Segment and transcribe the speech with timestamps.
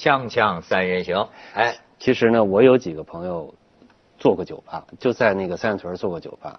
[0.00, 3.52] 锵锵三人行，哎，其实呢，我有几个朋友
[4.18, 6.58] 做过酒吧，就在那个三里屯做过酒吧，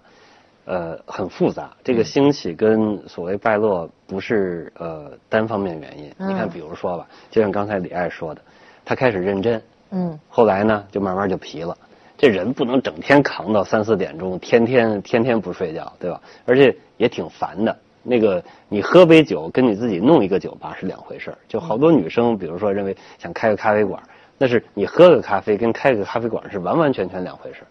[0.64, 1.72] 呃，很复杂。
[1.82, 6.04] 这个兴起跟所谓败落不是呃单方面原因。
[6.18, 8.40] 你看，比如说吧，就像刚才李艾说的，
[8.84, 11.76] 他开始认真，嗯，后来呢，就慢慢就疲了。
[12.16, 16.20] 这人不能整天扛到三四点钟，天天天天不睡觉，对吧？
[16.46, 17.76] 而且也挺烦的。
[18.02, 21.38] 那个，你喝杯酒，跟你自己弄一个酒吧是两回事儿。
[21.48, 24.02] 就好多女生，比如说认为想开个咖啡馆，
[24.38, 27.66] 那是你喝个咖啡跟开个咖啡馆是完完全全两回事儿。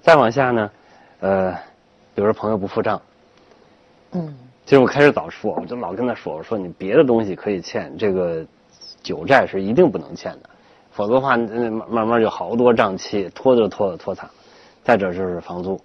[0.00, 0.70] 再往下呢，
[1.20, 1.52] 呃，
[2.14, 3.00] 比如说朋友不付账，
[4.12, 8.44] 嗯，其实我开始早说，我就老跟他说，我说你别的东西可以欠，这个
[9.02, 10.50] 酒债是一定不能欠的，
[10.90, 14.28] 否则的话，慢慢就好多账期，拖着拖着拖惨。
[14.82, 15.80] 再者就是房租。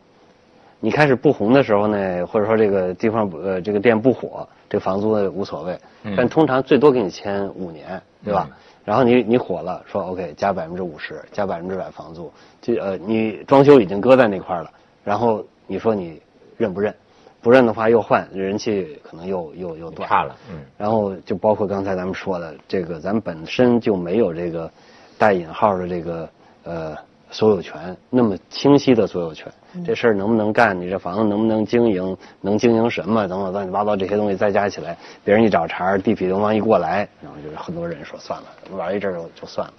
[0.80, 5.80] 你开始不红的时候呢，或者说这个地方呃这个店不火，这房租无所谓，
[6.16, 8.50] 但通常最多给你签五年，对吧？
[8.84, 14.70] 然后你你火了，说 OK 加百分之五十，加百分之百房租，就呃你装修已经搁在那块了，
[15.04, 16.22] 然后你说你
[16.56, 16.94] 认不认？
[17.42, 20.36] 不认的话又换，人气可能又又又断了。
[20.52, 20.60] 嗯。
[20.78, 24.70] 然后就包括刚才咱们说的这个，咱本身就没有这个
[25.18, 26.30] 带引号的这个
[26.64, 26.96] 呃。
[27.32, 29.52] 所有权那么清晰的所有权，
[29.86, 30.80] 这事儿能不能干？
[30.80, 32.16] 你这房子能不能经营？
[32.40, 33.28] 能经营什么？
[33.28, 39.74] 等等乱七八糟这些东西再加起来，别人一找茬，地痞流氓一过来，然后就是很多人说算了，玩一阵就就算了。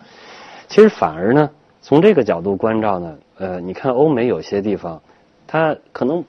[0.69, 1.49] 其实反而呢，
[1.81, 5.01] 从这个角度关照呢，呃，你看欧美有些地方，
[5.47, 6.23] 它可能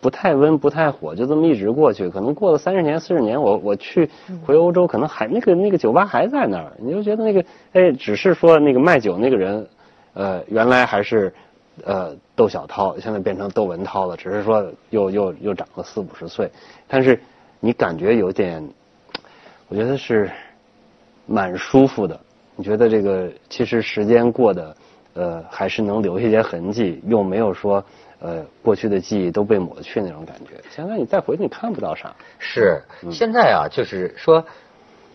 [0.00, 2.08] 不太温不太火，就这么一直过去。
[2.08, 4.08] 可能过了三十年四十年，我我去
[4.44, 9.66] 回欧洲，可能还那个那个酒吧还在那儿，你就觉得那个哎，只是说那个卖酒那个人。
[10.16, 11.30] 呃，原来还是，
[11.84, 16.50] 呃，窦小涛，现在变成窦文涛了，只是说又又又长了四五十岁，
[16.88, 17.20] 但是
[17.60, 18.66] 你感觉有点，
[19.68, 20.30] 我觉得是
[21.26, 22.18] 蛮舒服的。
[22.56, 24.76] 你觉得这个其实时间过得，
[25.12, 27.84] 呃，还是能留下些痕迹，又没有说
[28.20, 30.52] 呃过去的记忆都被抹去那种感觉。
[30.70, 32.10] 现在你再回去，你看不到啥。
[32.38, 32.82] 是，
[33.12, 34.42] 现在啊，就是说。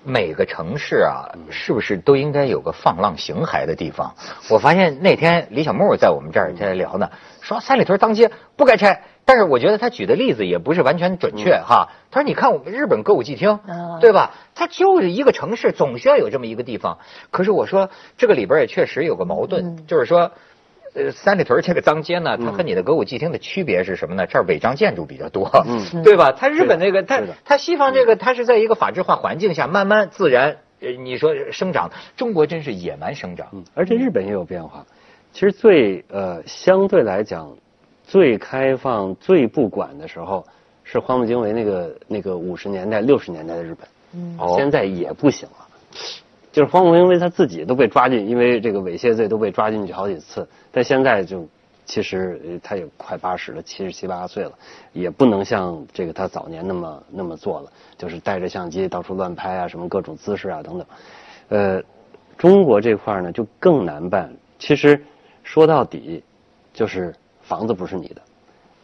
[0.03, 4.15] 每个城市啊，是不是都应该有个放浪形骸的地方？
[4.49, 11.89] 我发现那天李小木在我们这儿在聊呢，说三里屯当街不该拆，但是我觉得他举的例子也不是完全准确哈。
[12.09, 13.59] 他说：“你看我们日本歌舞伎町，
[13.99, 14.31] 对吧？
[14.55, 16.97] 它就是一个城市，总需要有这么一个地方。
[17.29, 20.31] 可是我说这个里边也确实有个矛盾，就是说。”
[20.93, 24.27] 呃，三里屯这个脏街呢，它和你的歌舞伎町的区别是什么呢？
[24.27, 26.31] 这儿违章建筑比较多，嗯，对吧？
[26.31, 31.89] 它日本那个，它它西方这个，它是在一个法制化环境下慢慢自然，呃，你说生长。
[32.17, 34.85] 中国真是野蛮生长，嗯，而且日本也有变化。
[35.31, 37.55] 其实最呃相对来讲，
[38.03, 40.45] 最开放、最不管的时候，
[40.83, 45.67] 是荒木经惟那个那个五十年代、六十年代的日本，嗯，现在也不行了。
[46.51, 50.47] 就是荒木经惟他自己都被抓进，因为这个猥亵罪都被抓进去好几次。
[50.71, 51.47] 但现在就
[51.85, 54.51] 其实他也快八十了，七十七八岁了，
[54.91, 60.87] 也不能像这个他早年那么那么做了，就是带着相机到处乱拍啊，什么各种姿势啊等等。
[61.49, 61.83] 呃，
[62.37, 64.33] 中国这块呢就更难办。
[64.59, 65.01] 其实
[65.43, 66.23] 说到底，
[66.73, 68.21] 就是房子不是你的，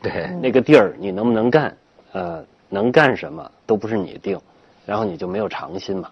[0.01, 1.77] 对，那个地儿你能不能干，
[2.13, 4.39] 呃，能干什么都不是你定，
[4.85, 6.09] 然后你就没有长心嘛。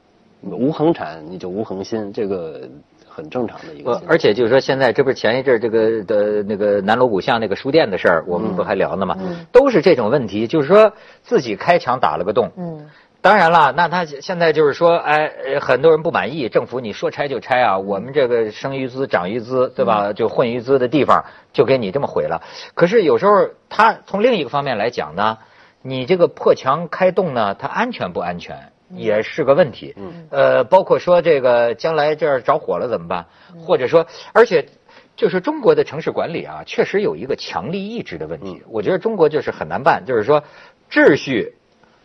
[0.51, 2.61] 无恒产，你就无恒心，这个
[3.07, 4.01] 很正常的一个。
[4.07, 9.17] 而且就是说，现在这不是前一阵这个的那个南锣鼓巷那个书店的事儿，我们不还聊呢吗？
[9.51, 12.51] 都是这种问题，就是说自己开墙打了个洞。
[12.57, 12.89] 嗯。
[13.21, 20.13] 当然了，那他现在就是说，哎，很多人不满意，政府你说拆就拆啊，我们这个生于资长于资，对吧？
[20.13, 22.43] 就混于资的地方就给你这么毁了。
[22.75, 25.39] 可是有时候他从另一个方面来讲呢，
[25.81, 28.71] 你这个破墙开洞呢，它安全不安全？
[28.89, 33.25] 也是个问题，嗯，呃，包括说这个将来这儿着火了怎么办？
[33.59, 34.67] 或者说，而且
[35.15, 38.61] 就是中国的城市管理啊，确实有一个强力意志的问题。
[38.69, 40.43] 我觉得中国就是很难办，就是说
[40.89, 41.55] 秩序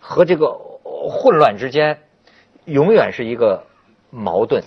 [0.00, 1.98] 和这个混乱之间
[2.64, 3.62] 永远是一个
[4.08, 4.62] 矛盾，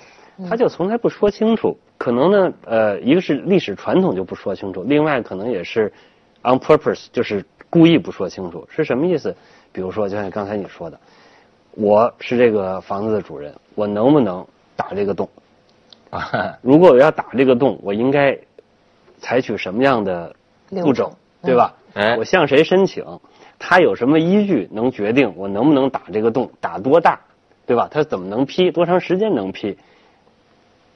[0.48, 1.78] 他就从来不说清楚。
[1.98, 5.92] 可能呢，呃，一个是历史传统就不说清楚，另外可能也是
[6.44, 8.68] on purpose，就是故意不说清楚。
[8.70, 9.36] 是什么意思？
[9.72, 11.00] 比如说，就像刚才你说的。
[11.76, 15.28] 我是这个房子的主人，我能不能打这个洞？
[16.12, 18.38] 啊，如果我要打这个洞，我应该
[19.18, 20.36] 采取什么样的
[20.70, 21.74] 步骤，对吧？
[21.94, 23.04] 哎，我向谁申请？
[23.58, 26.52] 他有什么依据能决定我能不能打这个洞？
[26.60, 27.20] 打多大，
[27.66, 27.88] 对吧？
[27.90, 28.70] 他怎么能批？
[28.72, 29.78] 多长时间能批？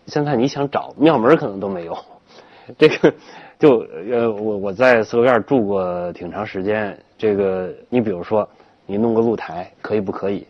[0.06, 1.98] 现在你想找庙门可能都没有。
[2.78, 3.14] 这个
[3.58, 3.80] 就
[4.12, 6.98] 呃，我我在四合院住过挺长时间。
[7.18, 8.48] 这个你比如说，
[8.86, 10.46] 你弄个露台可以不可以？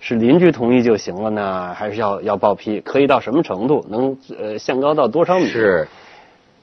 [0.00, 2.80] 是邻居同意就行了呢，还是要要报批？
[2.80, 3.84] 可以到什么程度？
[3.88, 5.46] 能呃限高到多少米？
[5.46, 5.88] 是，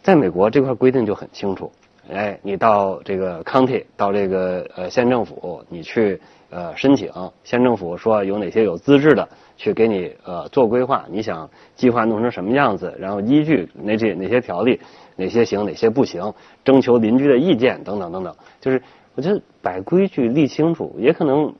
[0.01, 1.71] 在美国这块规定就很清楚。
[2.11, 7.11] 哎，你到这个 county，到这个呃县政府，你去呃申请，
[7.43, 14.79] 县政府说有哪些有资质的去给你呃做规划，你想计划弄成什么样子，然后依据哪些哪些条例，
[15.15, 16.33] 哪些行哪些不行，
[16.63, 18.81] 征求邻居的意见等等等等，就是
[19.15, 21.53] 我觉得把规矩立清楚，也可能。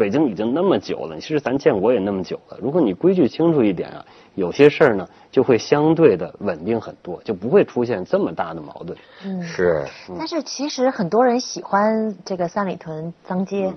[0.00, 2.56] 北京已经那么久了，其实咱建国也那么久了。
[2.60, 4.04] 如果你规矩清楚一点啊，
[4.34, 8.98] 有些事儿呢就会相对的稳定很多，就不会出现这么大的矛盾。
[9.26, 9.86] 嗯，是。
[10.18, 13.72] 但是其实很多人喜欢这个三里屯脏街，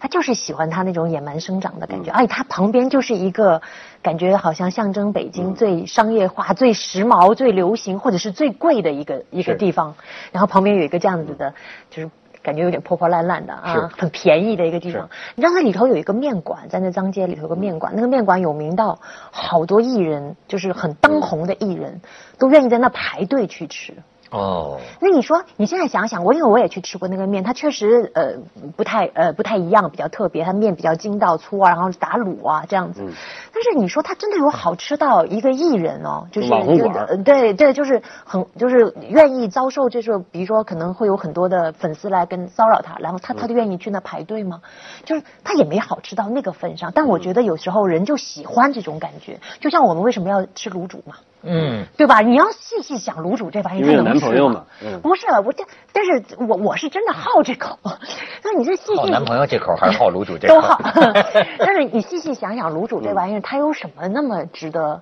[0.00, 2.10] 他就是喜欢他那种野蛮生长的感觉。
[2.10, 3.60] 哎，他旁边就是一个
[4.00, 9.94] 感觉好像象征北京最商业化、最时髦、最流行或者是最贵的一个一个地方。
[10.32, 11.52] 然后旁边有一个这样子的，
[11.90, 12.10] 就是。
[12.46, 15.10] 感觉有点破破烂烂的啊，很便宜的一个地方。
[15.34, 19.00] 你知道那里头有一个面馆，在那张街里头有个面馆，那个面馆有名到
[19.32, 22.00] 好多艺人，就是很当红的艺人，
[22.38, 23.92] 都愿意在那排队去吃。
[24.36, 28.34] 哦，那你说你现在想想，我因为我也去吃过那个面，它确实呃
[28.76, 33.02] 不太呃不太一样，比较特别，它面比较筋道粗啊，然后打卤啊这样子。
[33.02, 33.12] 嗯。
[33.52, 44.60] 但是你说它真的有好吃到一个艺人哦，就是就对对，就是很就是愿意遭受，就是比如说可能会有很多的粉丝来跟骚扰他，然后他他就愿意去那排队吗？
[45.04, 51.14] 就是他也没好吃到那个份上，但我觉得有时候人就喜欢这种感觉，就像我们为什么要吃卤煮嘛。
[51.46, 52.20] 嗯，对吧？
[52.20, 54.64] 你要细细想卤煮这玩意儿，有男朋友嘛？
[54.82, 57.78] 嗯，不是，我这，但是我我是真的好这口。
[58.42, 60.54] 那你这细细，男朋友这口还是好卤煮这口？
[60.54, 60.80] 都好。
[61.58, 65.00] 但是你细细想想，卤煮这玩意儿，它有什么那么值得？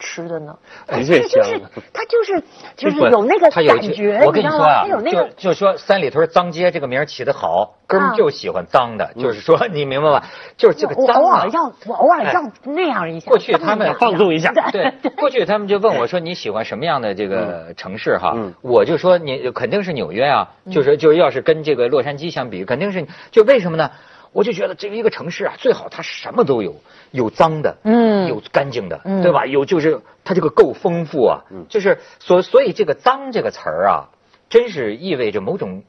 [0.00, 0.56] 吃的呢，
[0.88, 1.60] 的确就是
[1.92, 2.42] 他就是
[2.74, 10.24] 就是有那个感觉，我跟你说啊，就就说三里屯脏街这个名起的好，哥们就喜欢脏的，就是说你明白吧？
[10.56, 11.20] 就是这个脏啊。
[11.20, 13.28] 我偶尔要我偶尔要那样一下。
[13.28, 18.34] 过去他们放纵一下，对， 过去他们就问我说你喜欢什么样的这个城市哈？
[18.62, 23.90] 我就说你肯定是纽约啊，就是就要是跟这个洛杉矶相比，肯定是就为什么呢？
[24.32, 26.76] 我就觉得这个一个城市啊，最好它什么都有，
[27.10, 29.44] 有脏的，嗯，有干净的，嗯对吧？
[29.46, 34.08] 有就是它这个够丰富啊，嗯就是所所以这个脏这个词儿啊，
[34.48, 35.82] 真是意味着某种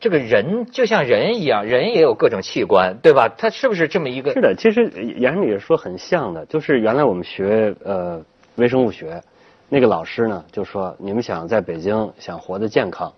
[0.00, 3.28] 这个人就像人一样，人也有各种器官，对吧？
[3.28, 4.32] 它是不是这么一个？
[4.32, 8.20] 是的，其实严理说很像的，就是原来我们学呃
[8.56, 9.22] 微生物学，
[9.68, 13.12] 那个老师呢就说，你们想在北京想活得健康，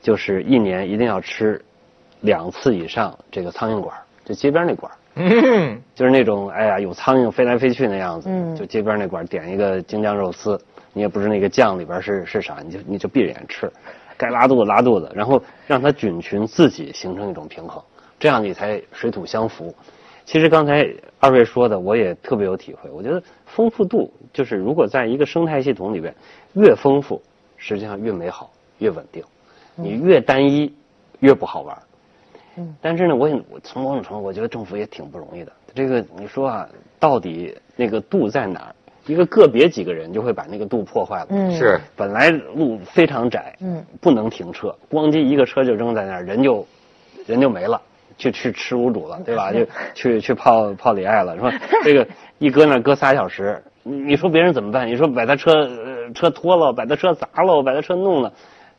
[0.00, 1.60] 就是一年一定要吃。
[2.20, 10.60] 两次以上，这个苍蝇馆就街边那馆嗯，就是那种哎呀有苍蝇飞来飞去那样子，嗯，就街边那馆点一个京酱肉丝，
[10.92, 13.70] 你也不知那个酱里边是是啥，你就你就闭着眼吃，
[14.16, 17.82] 该拉肚子拉肚子，然后让它菌群自己形成一种平衡，
[18.18, 19.74] 这样你才水土相服。
[20.24, 20.84] 其实刚才
[21.20, 22.90] 二位说的，我也特别有体会。
[22.90, 26.12] 我觉得丰富度就是如果在一个生态系统里边，
[26.54, 27.22] 越丰富，
[27.56, 29.22] 实际上越美好越稳定，
[29.76, 30.74] 你越单一
[31.20, 31.78] 越不好玩。
[32.80, 35.52] 但是呢，我也从某种程度，我觉得政府也挺不容易的。
[35.74, 36.68] 这个你说啊，
[36.98, 38.74] 到底那个度在哪儿？
[39.06, 41.26] 一个个别几个人就会把那个度破坏了。
[41.30, 46.66] 嗯，是本来路非常窄，嗯，不能停车，咣叽一个车就扔在那儿，人就
[47.24, 47.80] 人就没了，
[48.18, 49.52] 去去吃无主了，对吧？
[49.54, 49.64] 就
[49.94, 51.52] 去去泡泡里爱了，说
[51.84, 52.08] 这个
[52.38, 54.88] 一搁那搁仨小时，你说别人怎么办？
[54.88, 55.52] 你说把他车
[56.12, 58.32] 车拖了，把他车砸了，把他车弄了，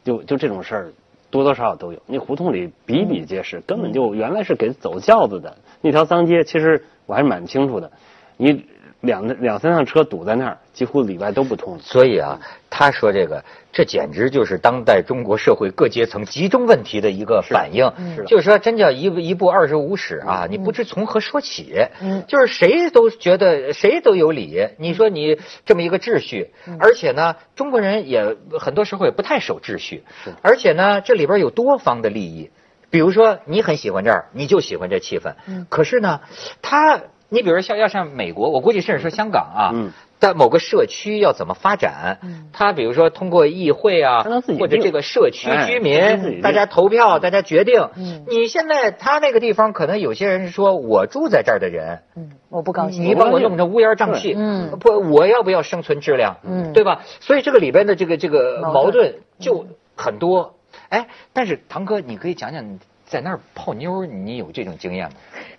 [0.04, 0.92] 就就这种事儿。
[1.30, 7.92] 多多少少都有，那胡同里比比皆是，根本就原来是给走轿子的那条脏街，其实我还是蛮清楚的。
[8.38, 8.66] 你。
[9.02, 11.78] 两两三辆车堵在那儿，几乎里外都不通。
[11.78, 12.42] 所以啊，
[12.78, 17.92] 他说这个，这简直就是当代中国社会各阶层集中问题的一个反应。
[18.16, 21.74] 是就是说，真叫一一部二十五史啊，你不知从何说起。
[22.00, 24.68] 嗯，就是谁都觉得谁都有理。
[24.78, 30.04] 你说你这么一个秩序，而且呢，中国人也很多时候也不太守秩序。
[30.24, 32.52] 是，而且呢，这里边有多方的利益。
[32.92, 35.34] 比如说，你很喜欢这儿，你就喜欢这气氛。
[35.48, 36.22] 嗯，可是呢，
[36.62, 37.02] 他。
[37.30, 39.72] 你比如像要像美国，我估计甚至说香港啊，
[40.20, 42.20] 在某个社区要怎么发展，
[42.52, 44.24] 他比如说通过议会啊，
[44.60, 47.90] 或者这个社区居民大家投票，大家决定。
[48.28, 52.02] 你现在他那个地方可能有些人是说我住在这儿的人，
[52.50, 54.36] 我不高兴，你把我弄成乌烟瘴气，
[54.80, 56.38] 不，我要不要生存质量，
[56.74, 57.04] 对吧？
[57.20, 60.56] 所以这个里边的这个这个矛盾就很多。
[60.90, 62.80] 哎，但是唐哥，你可以讲讲。
[63.08, 65.16] 在那儿泡妞，你有这种经验吗？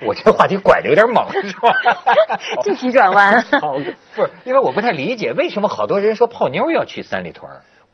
[0.07, 1.73] 我这话题拐的有点猛，是吧？
[2.63, 3.43] 这急转弯。
[3.61, 3.73] 好，
[4.15, 7.51] 不是，因为我不太理解为什么好多人说泡妞要去三里屯。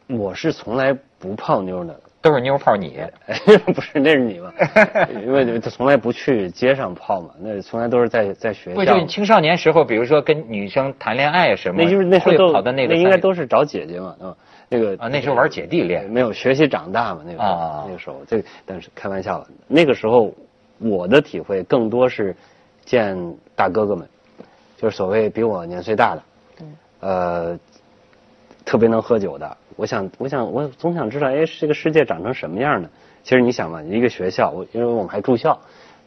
[0.09, 3.01] 我是从来不泡妞的，都是妞泡你，
[3.75, 4.53] 不是那是你吗？
[5.25, 8.77] 因为他从来不去街上泡嘛，那从来都是在在学校。
[8.77, 14.37] 不就青少年时候，比如说跟女生谈恋爱什么，那就是那时候跑到那个，那应该都是找姐姐嘛，啊，
[14.75, 20.33] 那个啊那时候玩姐弟恋，没有学习长大嘛，那个时候那个时候，这但是开玩笑，那个时候
[20.79, 22.35] 我的体会更多是
[22.85, 23.17] 见
[23.55, 24.09] 大哥哥们，
[24.77, 26.23] 就是所谓比我年岁大的，
[27.01, 27.59] 呃，
[28.65, 29.57] 特别能喝酒的。
[29.77, 32.89] 我想，我想，我总想知道，哎，这个世界长成什么样呢？
[33.25, 35.59] 其实你想嘛，一个学校，我因为我们还住校，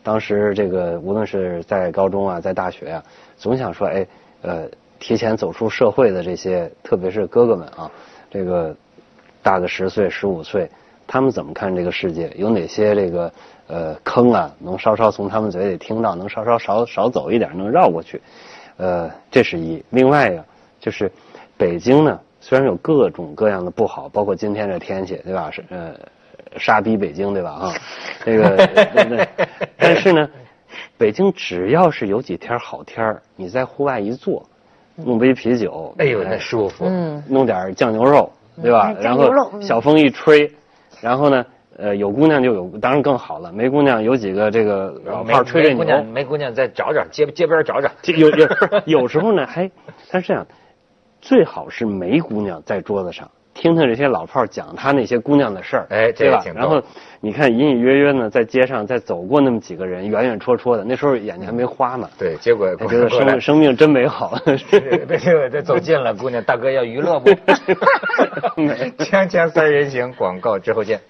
[0.03, 3.03] 当时这个无论是在高中啊，在大学啊，
[3.37, 4.07] 总想说，哎，
[4.41, 4.69] 呃，
[4.99, 7.91] 提前走出社会的这些，特别是哥哥们啊，
[8.29, 8.75] 这个
[9.41, 10.69] 大个十岁、十五岁，
[11.05, 12.31] 他们怎么看这个世界？
[12.35, 13.31] 有哪些这个
[13.67, 18.21] 呃坑啊，能稍稍从他们嘴里听到，能稍稍少少走一点，能绕过去？
[18.77, 19.83] 呃，这是一。
[19.89, 20.43] 另外呀，
[20.79, 21.11] 就是
[21.57, 22.19] 北京呢。
[22.39, 25.49] 虽然有各种各样的不好，包括今天这天气，对吧？
[25.49, 25.95] 是呃，
[26.57, 27.51] 杀逼北京，对吧？
[27.53, 27.73] 哈，
[28.23, 29.27] 这个，对
[29.75, 30.29] 但是呢，
[30.99, 34.47] 北京只要是有几天好天儿，你在户外一坐，
[34.97, 36.85] 弄杯啤酒，哎呦，那舒服。
[36.87, 37.23] 嗯。
[37.29, 38.93] 弄点酱牛肉，对吧？
[38.99, 40.51] 然后小风一吹，
[41.01, 41.45] 然后呢，
[41.77, 43.51] 呃，有姑娘就有，当然更好了。
[43.51, 46.03] 没姑娘，有几个这个老炮吹吹牛。
[46.03, 47.89] 没姑娘，再找找街街边找找。
[48.15, 48.47] 有有
[48.85, 49.69] 有时候呢，还
[50.09, 50.45] 他是这样。
[51.19, 56.43] 最好是没姑娘在桌子上，听听这些老炮讲他那些姑娘的事儿，哎，对吧？
[56.53, 56.81] 然后
[57.19, 62.07] 你看隐隐约约呢，在街上再走过那么几个人，远远绰绰的，那时候眼睛还没花呢。
[62.19, 64.37] 对，结果觉得生生命真美好。
[64.45, 67.31] 对，这走近了，姑娘大哥要娱乐不？
[69.03, 71.01] 锵锵三人行，广告之后见。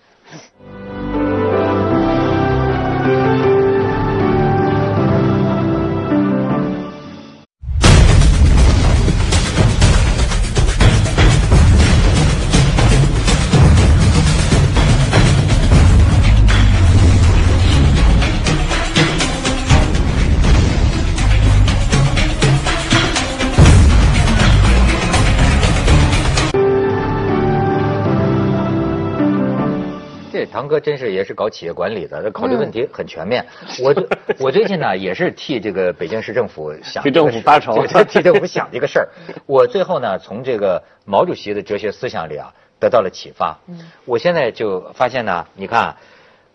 [30.57, 33.45] 堂哥真是也是搞企业管理的，考虑问题很全面。
[33.83, 33.93] 我
[34.41, 39.07] 我最近呢也是替这个北京市政府想替政府发愁，替政府想这个事儿。
[39.45, 43.55] 我最后呢从这个毛主席的哲学思想里啊得到了启发。
[43.67, 45.95] 嗯我现在就发现呢，你看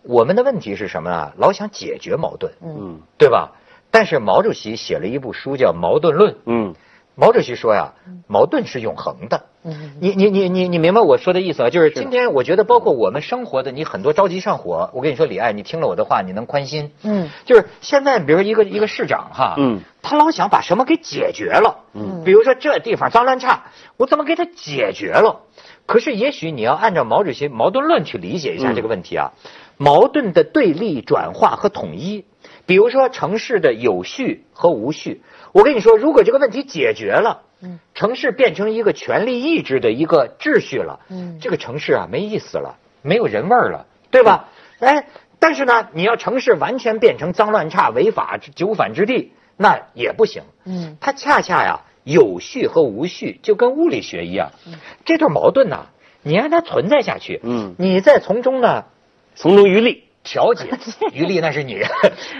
[0.02, 1.32] 我们的问题是什么呢？
[1.37, 3.52] 老想解决矛盾，嗯，对吧？
[3.92, 6.75] 但是毛主席写了一部书叫《矛盾论》，嗯。
[7.14, 7.92] 毛主席说呀，
[8.26, 9.45] 矛盾是永恒的。
[10.00, 11.71] 你你你你你明白我说的意思啊？
[11.71, 14.90] 就是今天我觉得，包括我们生活的，你很多着急上火。
[14.92, 16.90] 我跟你说，李爱，你听了我的话，你能宽心。
[17.02, 21.85] 嗯，就是现在，比如说一个一个市长哈，嗯，他老想把什么给解决了。
[21.92, 23.66] 嗯，比如说这地方脏乱差，
[23.99, 25.42] 我怎么给他解决了？
[25.87, 29.33] 可是也许你要按照毛主席矛盾论去理解一下这个问题啊。
[29.76, 32.25] 矛盾的对立、转化和统一，
[32.66, 35.23] 比如说城市的有序和无序。
[35.52, 44.49] 我跟你说，如果这个问题解决了，嗯，城市变成一个权力意志的一个秩序了，嗯，这个城市啊没意思了，没有人味儿了，对吧？
[44.81, 45.07] 哎，
[45.38, 50.42] 但是呢，你要城市完全变成脏乱差、违法酒反之地，那也不行。
[50.64, 54.52] 嗯，它恰恰呀，有序和无序就跟物理学一样，
[55.04, 55.87] 这对矛盾呢，
[56.23, 58.87] 你让它存在下去，嗯，你再从中呢，
[59.35, 60.04] 从中渔利。
[60.25, 60.67] 调解
[61.12, 61.81] 余力那是你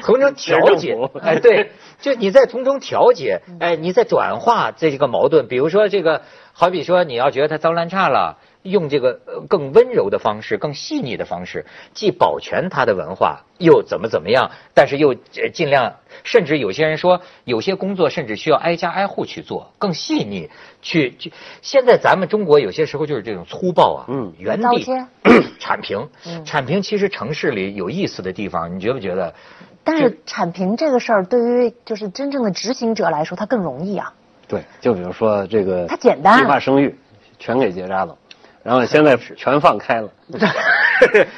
[0.03, 5.49] 从中调解，哎，对，就你在从中调解，哎，你在转化这个矛盾。
[5.49, 6.23] 比如说这个，
[6.53, 8.39] 好比说你要觉得他脏乱差了。
[8.62, 11.64] 用这个更温柔的方式、更细腻的方式，
[11.95, 14.50] 既保全他的文化，又怎么怎么样？
[14.75, 20.49] 但是又尽量，甚至有些人说，有些工作甚至需要挨家挨户去做，更细腻。
[20.81, 24.85] 去去，现在咱们中国有些时候就是这种粗暴啊，嗯，原地
[25.61, 26.09] 铲平，
[26.45, 26.83] 铲平。
[26.83, 29.33] 其实城市里有意思的地方，你觉不觉得？
[29.85, 34.12] 但是铲平这个事儿，对于就是真正的执行者来说，它更容易啊。
[34.49, 36.95] 对，就比如说这个，它简单，计划生育
[37.38, 38.16] 全给结扎了。
[38.62, 40.09] 然后现在全放开了。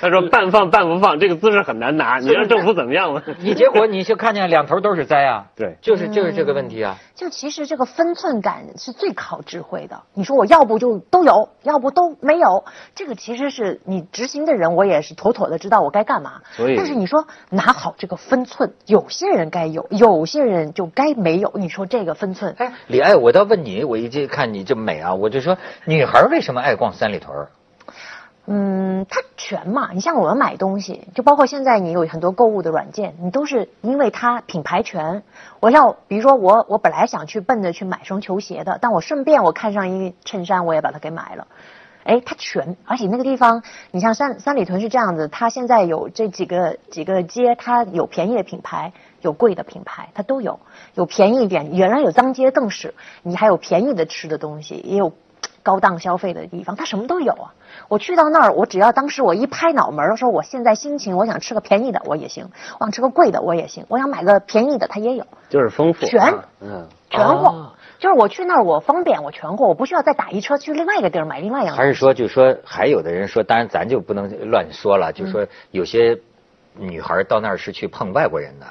[0.01, 2.19] 他说半放半不放，这个姿势很难拿。
[2.19, 3.23] 你让政府怎么样了？
[3.41, 5.47] 你结果你就看见两头都是灾啊。
[5.57, 6.99] 对，就是就是这个问题啊。
[7.15, 10.03] 就其实这个分寸感是最考智慧的。
[10.13, 12.65] 你说我要不就都有，要不都没有，
[12.95, 16.43] 这个其实是你执行的人，我也是妥妥的知道我该干嘛。
[16.53, 21.51] 所以，但是你说拿好这个分寸，有些人该有，有些人就该没有。
[21.55, 22.55] 你说这个分寸？
[22.59, 27.47] 哎，李爱，我倒问你，我一直看你这么美啊，我就说女孩为什么爱逛三里屯？
[28.47, 29.91] 嗯，它全嘛。
[29.93, 35.23] 你像我们买东西，就包括现在你有很多购物的软件，你都是因为它品牌全。
[35.61, 41.47] 我像比如说我我本来想去奔着去买双球鞋的，但我顺便我看上一衬衫，我也把它给买了。
[42.05, 48.93] 哎，它全，而且那个地方，你像三三里屯是这样子，它现在有这几个几个街，它有便宜的品牌，
[49.23, 50.61] 有贵的品牌，它都有，
[50.93, 52.93] 有便宜一点，原来有脏街更是，
[53.23, 55.15] 你还有便宜的吃的东西，也有
[55.65, 57.55] 高档消费的地方，它什么都有啊。
[57.89, 67.49] 我去到那儿，我只要当时我一拍脑门儿说我现在心情，我想吃个便宜的我也行，我想吃个贵的我也行，我想买个便宜的它也有，就是丰富，全啊嗯，全货。
[67.49, 67.73] 哦。
[67.97, 71.75] 就是我去那儿，我方便，我全货，我不需要再打一车去另外一个地儿买另外一样。
[71.75, 76.19] 还是说，就是说，还有的人说，当然咱就不能乱说了，就是说有些
[76.77, 78.67] 女孩到那儿是去碰外国人的，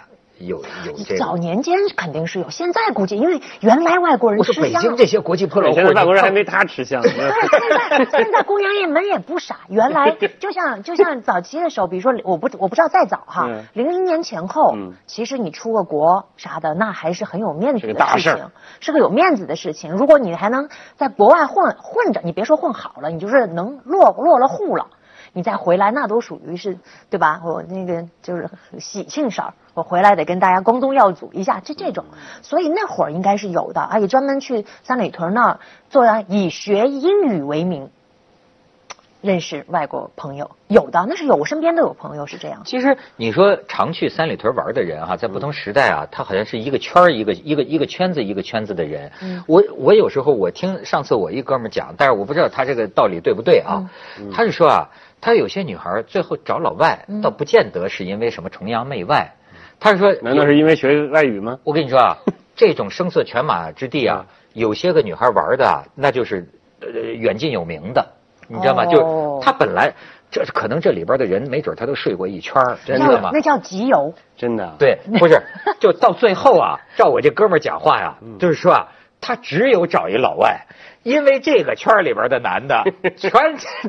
[0.45, 1.17] 有有这个。
[1.17, 7.01] 早年间肯定是有，现在估计因为原来外国人我说吃香北京这些国际破落现户，在外国人还没他吃香。
[7.01, 9.62] 对，现在现在公园里门也不傻。
[9.69, 19.91] 原来 就像就像早期的时候，比如说我不我不知道再早哈嗯，零零年前后嗯，其实你出个国啥的，那还是很有面子的事情，是个有面子的事情。
[19.91, 24.88] 如果你还能在国外混混着，你别说混好了，你就是能落落了户了。
[25.33, 26.77] 你再回来，那都属于是，
[27.09, 27.41] 对吧？
[27.43, 28.49] 我那个就是
[28.79, 32.05] 喜庆事儿，我回来得跟大家光宗耀祖一下，就这种。
[32.43, 35.59] 所以那会儿应该是有的，而且专门去三里屯那儿
[35.89, 37.89] 做以学英语为名，
[39.21, 42.61] 认识外国朋友，有的那是有，我身边都有朋友是这样。
[42.65, 49.11] 其实你说常去三里屯玩的人哈、在不同时代啊，他好像是一个圈儿一个一个一个圈子一个圈子的人。
[49.47, 53.89] 我我有时候我听上次我一哥们儿讲，但是我不知道他这个道理对不对啊？
[54.31, 54.89] 他是说啊，
[55.24, 59.36] 他有些女孩儿最后找老外，倒不见得是因为什么崇洋媚外，
[59.80, 61.60] 他是说，难道是因为学外语吗？
[61.63, 62.18] 我跟你说啊，
[62.58, 66.46] 这种声色犬马之地啊，有些个女孩玩的啊，那就是
[66.82, 68.06] 呃远近有名的，
[68.50, 68.84] 你知道吗？
[68.84, 69.94] 哦就是她本来
[70.30, 73.30] 这可能这里边的人没准她都睡过一圈儿，知道吗？
[73.32, 75.42] 那叫集邮，真的。，对，不是，
[75.80, 78.88] 就到最后啊，照我这哥们儿讲话呀，嗯就是说啊，
[79.22, 80.65] 他只有找一老外，
[81.03, 82.83] 因为这个圈里边的男的
[83.15, 83.31] 全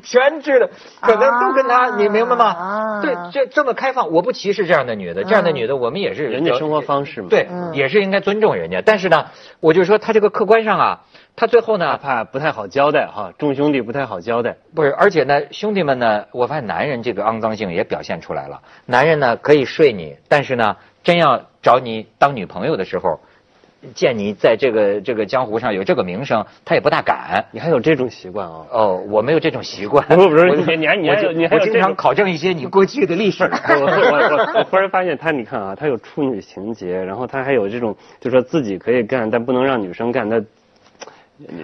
[0.03, 0.69] 全知道，
[1.01, 2.45] 可能都跟他，啊你明白吗？
[2.47, 7.29] 啊对，这这么开放，我不歧视这样的女的，这样的女的我们也是人家生活方式嘛。
[7.31, 8.83] 对，也是应该尊重人家。
[8.85, 9.27] 但是呢，
[9.61, 11.01] 我就说他这个客观上啊，
[11.37, 14.57] 他最后呢，怕不太好交代哈，众兄弟不太好交代。
[14.75, 18.63] 不是，而且呢，兄弟们呢，我发现男人这个肮脏性也表现出来了。
[18.87, 23.21] 男人呢可以睡你，但是呢，真要找你当女朋友的时候，
[23.95, 27.45] 见你在这个这个江湖上有这个名声，他也不大敢。
[27.53, 28.67] 你还有这种习惯啊？
[28.71, 30.07] 哦，我没有这种习惯。
[30.09, 33.45] 不是不是你你还你还有你还经常考证一些你过去的历史。
[33.69, 40.29] 我我我我忽然发现他，你看啊，他有处女情节，然后他还有这种，就说自己可以干，但不能让女生干。
[40.31, 40.41] 他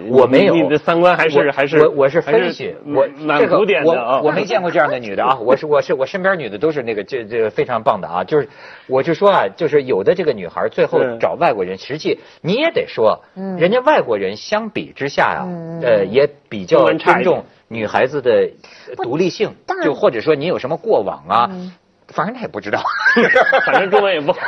[0.09, 4.21] 我没有，你的三观还是还是我我是分析，我蛮这个古典的啊。
[4.21, 8.49] 我我没见过这样的女的啊，我是我是我身边女的都是那个这这非常棒的啊，就是
[8.89, 18.51] 我就说啊，就是有的这个女孩最后找外国人，实际你也得说，嗯人家外国人相比之下呀、嗯呃也比较尊重女孩子的
[18.97, 21.73] 独立性当，然就或者说你有什么过往啊，嗯
[22.13, 22.83] 反正他也不知道。
[23.67, 24.39] 反正中文也不好。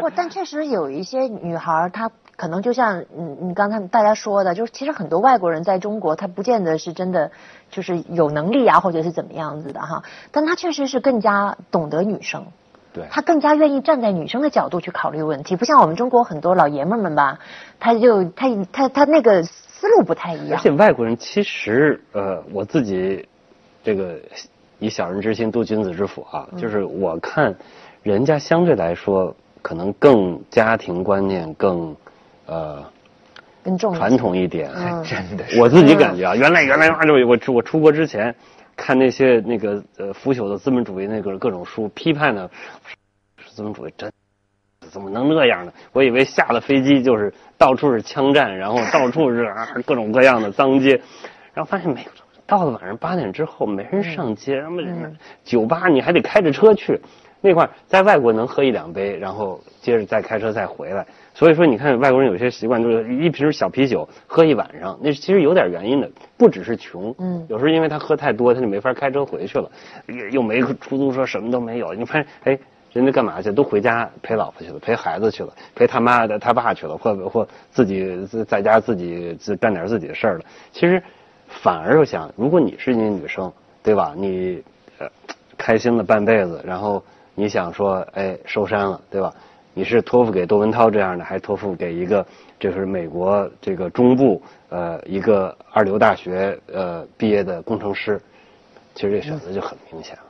[0.00, 7.30] 不，但确实有一些女孩，她可能就像你，你刚才大家说的，就是其实很多外国人在中国，他不见得是真的
[7.70, 12.46] 就是有能力啊，或者是怎么样子的哈，但他确实是更加懂得女生。
[12.92, 17.38] 对他更加愿意站在女生的角度去考虑问题，不像我们中国很多老爷们儿们吧，
[17.78, 20.70] 他就他他他那个思路不太一样而且。
[20.70, 23.28] 外国人其实，呃，我自己
[23.84, 24.18] 这个
[24.78, 27.54] 以小人之心度君子之腹啊，嗯就是我看
[28.02, 31.96] 人家相对来说可能更家庭观念更
[32.46, 32.84] 呃
[33.62, 34.70] 更重传统一点。
[34.72, 38.34] 还真的是，我自己感觉啊，原来原来啊就我出我出国之前
[38.76, 42.48] 看那些那个呃腐朽的资本主义那个各种书，批判的
[43.50, 44.12] 资本主义真
[44.90, 45.72] 怎么能那样呢？
[45.92, 51.00] 我以为下了飞机就是到处是枪战，然后到处是啊各种各样的脏街，
[51.54, 52.10] 然后发现没有。
[52.46, 57.00] 到了晚上八点之后，没人上街，什么人酒吧你还得开着车去，
[57.40, 61.04] 那块儿在外国能喝一两杯，然后接着再开车再回来。
[61.34, 69.70] 所以说，你看外国人有些习惯，就是一瓶小啤酒喝一晚上，那其实有点原因的，不只是穷，嗯有时候因为他喝太多，他就没法开车回去了，
[70.06, 71.92] 又又没出租车，什么都没有。
[71.94, 72.58] 你发现，哎，
[72.92, 73.52] 人家干嘛去？
[73.52, 80.44] 都回家陪老婆去了，陪孩子去了，陪他妈的他爸去了，或或自己在家自己自干点自己的事儿了。
[80.72, 81.02] 其实
[81.48, 84.14] 反而又想，如果你是一女生，对吧？
[84.16, 84.62] 你
[84.98, 85.08] 呃
[85.56, 87.02] 开心了半辈子，然后
[87.34, 89.32] 你想说，哎，收山了，对吧？
[89.74, 92.24] 你是托付给窦文涛这样的，还是托付给一个
[92.58, 98.20] 就是美国这个中部呃一个二流大学呃毕业的工程师？
[98.94, 100.22] 其实这选择就很明显了。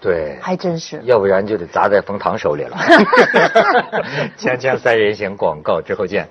[0.00, 1.00] 对，还真是。
[1.04, 2.76] 要不然就得砸在冯唐手里了。
[4.38, 6.28] 锵锵三人行广告之后见。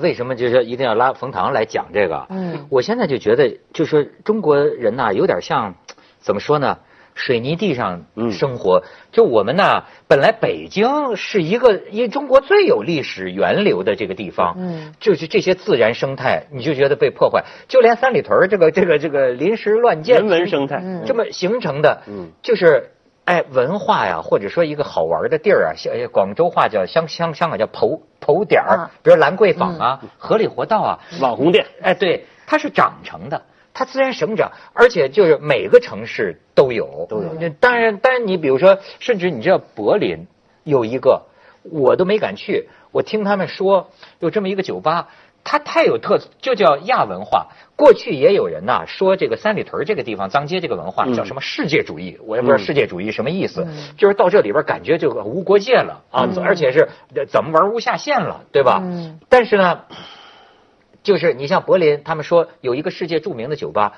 [0.00, 2.26] 为什么就是一定要拉冯唐来讲这个？
[2.30, 5.74] 嗯，我现在就觉得，就是中国人呐，有点像，
[6.18, 6.78] 怎么说呢？
[7.14, 20.80] 水泥地上生活，就我们呢，本来北京是一个因为中国最有历史源流的这个地方，嗯，就是这些自然生态，你就觉得被破坏，就连三里屯这个这个这个临时乱建人文生态。
[21.06, 22.90] 这么形成的，嗯，就是
[23.28, 33.42] 哎文化呀，或者说一个好玩的地儿啊，像广州话叫香香香港叫头头点儿，比如兰桂坊啊、河里活道啊、网红店，哎，对，它是长成的。
[33.74, 37.28] 它自然生长，而且就是每个城市都有，都有。
[37.60, 40.26] 当然，当然，你比如说，甚至你知道柏林
[40.64, 41.26] 有一个，
[41.62, 42.70] 我都没敢去。
[42.90, 45.10] 我听他们说有这么一个酒吧，
[45.44, 47.48] 它太有特色，就叫亚文化。
[47.76, 56.88] 过去也有人呐说这个三里屯这个地方脏街这个文化叫什么世界主义，我也不知道世界主义什么意思，就是到这里边感觉就无国界了啊，而且是
[57.28, 58.82] 怎么玩无下限了，对吧？
[59.28, 59.82] 但是呢。
[61.04, 63.94] 就是你像柏林，他们说有一个世界著名的酒吧，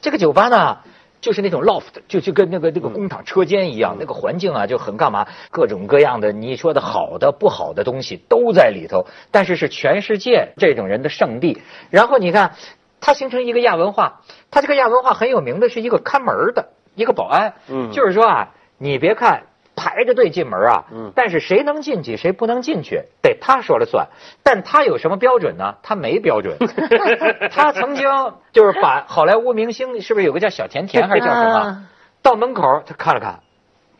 [0.00, 0.78] 这个酒吧呢，
[1.20, 11.62] 就是那种 loft，就就跟那个那个工厂车间一样，那个环境啊就很干嘛，各种各样的你说的好的不好的东西都在里头，但是是全世界这种人的圣地。
[11.90, 12.54] 然后你看，
[13.00, 19.44] 它形成一个亚文化，它这个亚文化很有名的是一个看门的一个保安，嗯，就是说啊，你别看。
[19.88, 24.08] 排着队进门啊，但是谁能进去，谁不能进去，得他说了算。
[24.42, 25.76] 但他有什么标准呢？
[25.82, 26.56] 他没标准。
[27.50, 28.06] 他曾经
[28.52, 31.88] 就是把好莱坞明星，是不是有个叫小甜甜还是叫什么？
[32.22, 33.40] 到门口他看了看，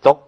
[0.01, 0.21] 走，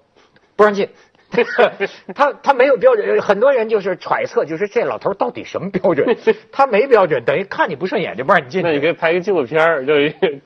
[0.57, 0.89] 不让进。
[2.15, 6.17] 他他没有标准，很多人就是揣测，就是这老头到底什么标准？
[6.51, 8.63] 他没标准，等于看你不顺眼就不让你进。
[8.63, 9.95] 那你可以拍个纪录片就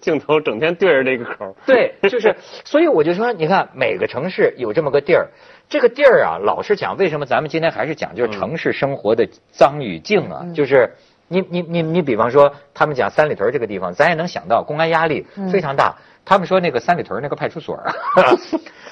[0.01, 1.57] 镜头整天对着那个口。
[1.67, 5.29] 对，就是，所以我就说，你看每个城市有这么个地儿，
[5.69, 10.45] 这个地儿啊，老实讲，为什么咱们今天还是讲就是城市生活的脏与净啊？
[10.55, 10.91] 就是
[11.29, 15.97] 你你你你，比方说他们讲三里屯这个地方，咱也能想到公安压力非常大。
[16.25, 17.93] 他们说那个三里屯那个派出所啊，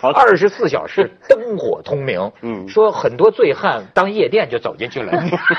[0.15, 2.31] 二十四小时灯火通明。
[2.43, 5.13] 嗯，说很多醉汉当夜店就走进去了。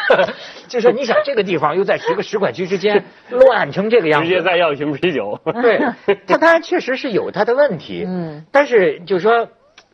[0.68, 5.40] 就说你想这个地方又在十个使馆区之间乱成这个样子，直接再要一瓶啤酒。
[5.62, 5.80] 对，
[6.28, 8.04] 他当然确实是有他的问题。
[8.08, 9.48] 嗯，但是就说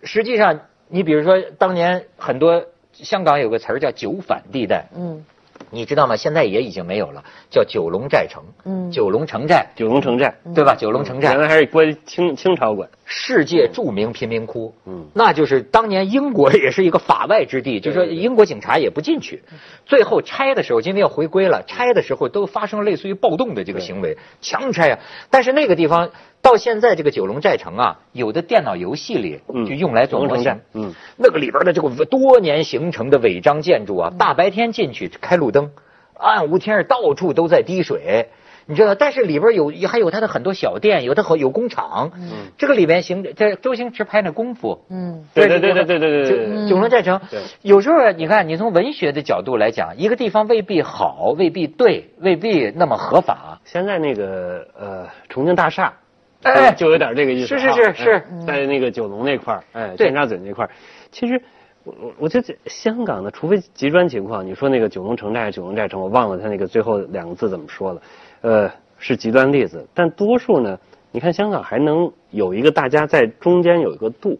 [0.03, 4.87] 实际上，你比如说当年很多香港有个词儿叫九反地带。
[4.95, 5.23] 嗯。
[5.71, 6.15] 你知道吗？
[6.15, 8.43] 现在也已经没有了，叫九龙寨城。
[8.65, 10.75] 嗯，九龙城寨，九龙城寨，对吧？
[10.75, 12.89] 九龙城寨原来还是归清清朝管。
[13.11, 19.41] 世界著名贫民窟，嗯，那就是当年英国也是一个法外之地，就是说英国警察也不进去。
[19.87, 24.99] 最后拆的时候，今天要回归了，拆的时候都发生了类似于暴动的这个行为，强拆啊。
[25.31, 35.71] 但是那个地方到现在这个九龙寨城啊，有的电脑游戏里就用来做模型，嗯，那个里边的这个多年形成的违章建筑啊，大白天进去开路灯，
[36.17, 38.29] 暗无天日，到处都在滴水。
[38.65, 42.11] 你知道，但是里边有还有他的很多小店，有的好有工厂。
[42.13, 44.85] 嗯，这个里边行，这周星驰拍那功夫。
[44.91, 46.69] 嗯，对对对对对对对。
[46.69, 47.19] 九龙寨城，
[47.63, 53.59] 有时候你看，你从文学的角度来讲，一个地方未必好，未必对，未必那么合法。
[53.65, 55.95] 现在那个呃重庆大厦，
[56.43, 57.47] 哎，就有点这个意思。
[57.47, 60.71] 是是是是，在那个九龙那块儿，哎，尖沙咀那块儿，
[61.11, 61.41] 其实
[61.83, 68.01] 我我我觉得香港的，除非极端情况，你说那个九龙城寨、九龙寨城，我忘了他那个最后两个字怎么说了。
[68.41, 70.79] 呃，是极端例子，但多数呢，
[71.11, 74.39] 你看香港还能有一个大家在中间有一个度。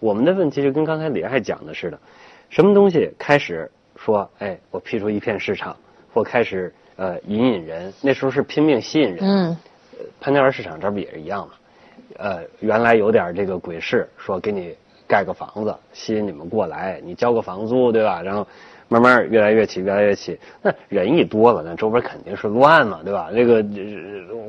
[0.00, 1.98] 我们的问题就跟刚才李爱讲的似的，
[2.50, 5.76] 什么东西开始说，哎，我辟出一片市场，
[6.12, 9.18] 或开始呃引引人，那时候是拼命吸引人。
[9.20, 9.56] 嗯。
[10.20, 11.54] 潘家园市场这不也是一样吗？
[12.16, 14.74] 呃，原来有点这个鬼市，说给你
[15.06, 18.22] 盖个房子，吸引你们过来，你交个房租，对吧？
[18.22, 18.46] 然后。
[18.88, 20.38] 慢慢越来越起，越来越起。
[20.62, 23.30] 那人一多了，那周边肯定是乱了，对吧？
[23.34, 23.60] 这个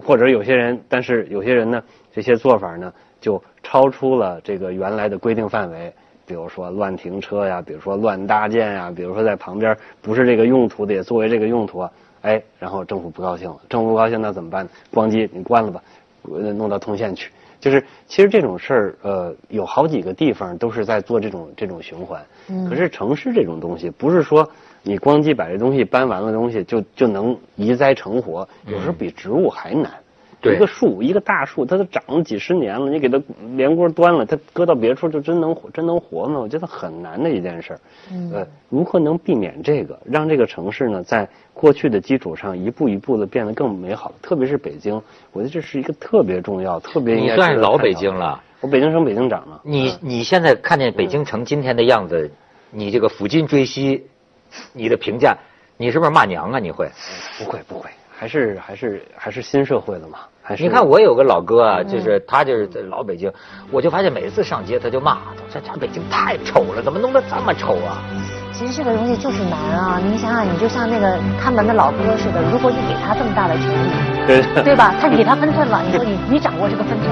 [0.06, 1.84] 或者有些人，但是有些人呢，
[2.14, 5.92] 这些做法呢，就超出了这个原来的规定范围。
[6.28, 11.92] 比如说乱停车呀，比如说乱搭建呀，比如说在旁边不是这个用途的也作为这个用途啊，
[12.28, 14.68] 哎，然后政府不高兴了，政府不高兴那怎么办？
[14.92, 15.82] 关机，你关了吧，
[16.24, 17.32] 弄到通县去。
[17.60, 22.22] 就是其实这种事儿，呃，有好几个地方都是在做这种这种循环。
[22.50, 22.70] 嗯。
[22.70, 24.48] 可是城市这种东西，不是说
[24.84, 29.90] 你光机把这东西搬完了东西就就能移栽成活，有时候比植物还难。
[30.44, 33.22] 一个树，一个大树，它都长了几十年了，你给它
[33.56, 36.40] 连锅端了，它搁到别处就真能真能活吗？
[36.40, 37.80] 我觉得很难的一件事儿。
[38.12, 38.32] 嗯。
[38.32, 44.14] 呃，如何能避免这个，让这个城市呢，在过去的基础上一步一步的变得更美好？
[44.22, 48.44] 特别是北京，我觉得这是一个特别重要、特别你算是老北京了。
[48.60, 49.62] 我北京生北京长了。
[49.64, 52.32] 你你现在看见北京城今天的样子，
[52.72, 54.08] 你这个抚今追昔，
[54.74, 55.38] 你的评价，
[55.78, 56.60] 你是不是骂娘啊？
[56.60, 56.90] 你会？
[57.38, 60.18] 不会不会，还是还是还是新社会的嘛。
[60.42, 63.30] 还是你看我有个老哥啊，就是他就是在老北京，
[63.70, 65.18] 我就发现每次上街他就骂，
[65.52, 68.02] 说这北京太丑了，怎么弄得这么丑啊？
[68.54, 70.00] 其实这个东西就是难啊！
[70.02, 73.92] 你想想，你就像那个看门的老哥似的，如果你给他这么大的权利，
[74.26, 74.96] 对对吧？
[75.02, 77.12] 他给他分寸了，你说你你掌握这个分寸，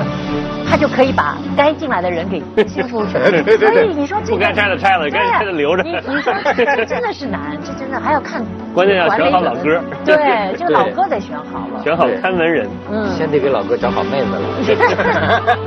[0.66, 3.20] 他就可以把该进来的人给 欺负去。
[3.58, 5.84] 所以你说这个不该拆的拆了，该拆的留着。
[5.84, 8.42] 你你说这真的是难，这真的还要看
[8.76, 9.82] 关键要选好老哥。
[10.04, 12.70] 对，这 个老哥得选好了，选好看门人。
[12.92, 15.58] 嗯，先得给老哥找好妹子了。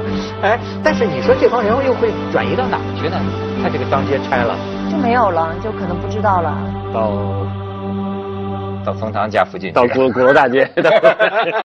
[0.45, 3.17] 哎，但是你说这帮人又会转移到哪去呢？
[3.63, 4.55] 他这个当街拆了。
[4.91, 6.55] 就没有了，就可能不知道了。
[6.93, 7.11] 到
[8.85, 10.71] 到冯唐家附近，到鼓鼓楼大街。